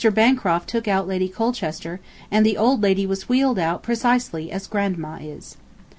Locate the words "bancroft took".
0.15-0.87